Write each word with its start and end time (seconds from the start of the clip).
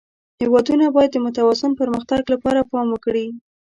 هېوادونه 0.41 0.85
باید 0.95 1.11
د 1.13 1.17
متوازن 1.25 1.71
پرمختګ 1.81 2.21
لپاره 2.33 2.67
پام 2.71 2.87
وکړي. 2.91 3.27